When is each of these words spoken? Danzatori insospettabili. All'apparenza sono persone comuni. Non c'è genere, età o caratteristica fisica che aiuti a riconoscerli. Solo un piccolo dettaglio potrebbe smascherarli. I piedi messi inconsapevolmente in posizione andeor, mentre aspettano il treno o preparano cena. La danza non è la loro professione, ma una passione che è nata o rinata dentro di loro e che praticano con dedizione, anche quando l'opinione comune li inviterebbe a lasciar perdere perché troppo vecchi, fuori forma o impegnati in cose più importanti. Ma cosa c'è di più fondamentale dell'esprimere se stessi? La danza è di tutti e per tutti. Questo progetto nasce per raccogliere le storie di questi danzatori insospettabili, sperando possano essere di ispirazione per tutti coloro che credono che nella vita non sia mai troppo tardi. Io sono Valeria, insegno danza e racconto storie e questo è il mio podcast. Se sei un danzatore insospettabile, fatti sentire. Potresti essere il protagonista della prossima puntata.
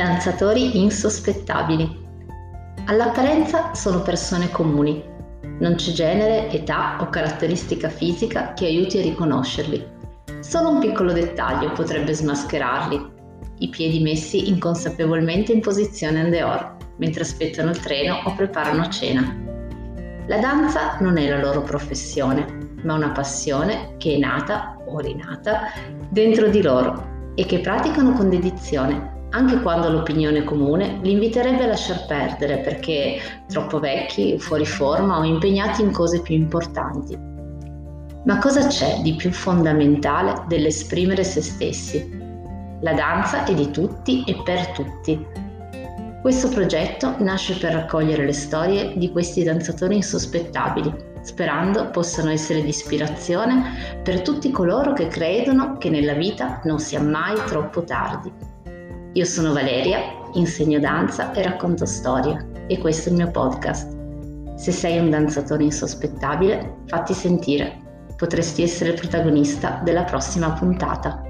Danzatori 0.00 0.80
insospettabili. 0.80 1.86
All'apparenza 2.86 3.74
sono 3.74 4.00
persone 4.00 4.50
comuni. 4.50 5.04
Non 5.58 5.74
c'è 5.74 5.92
genere, 5.92 6.50
età 6.50 6.96
o 7.02 7.10
caratteristica 7.10 7.90
fisica 7.90 8.54
che 8.54 8.64
aiuti 8.64 8.96
a 8.96 9.02
riconoscerli. 9.02 9.86
Solo 10.40 10.70
un 10.70 10.78
piccolo 10.78 11.12
dettaglio 11.12 11.72
potrebbe 11.72 12.14
smascherarli. 12.14 13.10
I 13.58 13.68
piedi 13.68 14.00
messi 14.00 14.48
inconsapevolmente 14.48 15.52
in 15.52 15.60
posizione 15.60 16.20
andeor, 16.20 16.76
mentre 16.96 17.20
aspettano 17.20 17.68
il 17.68 17.80
treno 17.80 18.22
o 18.24 18.34
preparano 18.34 18.88
cena. 18.88 19.36
La 20.28 20.38
danza 20.38 20.96
non 21.00 21.18
è 21.18 21.28
la 21.28 21.40
loro 21.40 21.60
professione, 21.60 22.70
ma 22.84 22.94
una 22.94 23.10
passione 23.10 23.96
che 23.98 24.14
è 24.14 24.18
nata 24.18 24.78
o 24.86 24.98
rinata 24.98 25.70
dentro 26.08 26.48
di 26.48 26.62
loro 26.62 27.32
e 27.34 27.44
che 27.44 27.58
praticano 27.58 28.14
con 28.14 28.30
dedizione, 28.30 29.18
anche 29.30 29.60
quando 29.60 29.90
l'opinione 29.90 30.44
comune 30.44 30.98
li 31.02 31.12
inviterebbe 31.12 31.64
a 31.64 31.68
lasciar 31.68 32.06
perdere 32.06 32.58
perché 32.58 33.20
troppo 33.48 33.78
vecchi, 33.78 34.38
fuori 34.38 34.66
forma 34.66 35.18
o 35.18 35.24
impegnati 35.24 35.82
in 35.82 35.92
cose 35.92 36.20
più 36.20 36.34
importanti. 36.34 37.16
Ma 38.24 38.38
cosa 38.38 38.66
c'è 38.66 39.00
di 39.02 39.14
più 39.14 39.30
fondamentale 39.32 40.44
dell'esprimere 40.46 41.24
se 41.24 41.40
stessi? 41.40 42.18
La 42.82 42.92
danza 42.92 43.44
è 43.44 43.54
di 43.54 43.70
tutti 43.70 44.24
e 44.24 44.36
per 44.44 44.68
tutti. 44.68 45.26
Questo 46.20 46.48
progetto 46.48 47.14
nasce 47.20 47.56
per 47.56 47.72
raccogliere 47.72 48.26
le 48.26 48.32
storie 48.32 48.92
di 48.96 49.10
questi 49.10 49.42
danzatori 49.42 49.96
insospettabili, 49.96 50.92
sperando 51.22 51.88
possano 51.90 52.30
essere 52.30 52.60
di 52.60 52.68
ispirazione 52.68 54.00
per 54.02 54.20
tutti 54.20 54.50
coloro 54.50 54.92
che 54.92 55.06
credono 55.08 55.78
che 55.78 55.88
nella 55.88 56.14
vita 56.14 56.60
non 56.64 56.78
sia 56.78 57.00
mai 57.00 57.36
troppo 57.46 57.84
tardi. 57.84 58.30
Io 59.14 59.24
sono 59.24 59.52
Valeria, 59.52 59.98
insegno 60.34 60.78
danza 60.78 61.32
e 61.32 61.42
racconto 61.42 61.84
storie 61.84 62.66
e 62.68 62.78
questo 62.78 63.08
è 63.08 63.12
il 63.12 63.18
mio 63.18 63.30
podcast. 63.32 63.98
Se 64.54 64.70
sei 64.70 64.98
un 64.98 65.10
danzatore 65.10 65.64
insospettabile, 65.64 66.82
fatti 66.86 67.12
sentire. 67.12 67.76
Potresti 68.14 68.62
essere 68.62 68.90
il 68.90 69.00
protagonista 69.00 69.80
della 69.82 70.04
prossima 70.04 70.52
puntata. 70.52 71.22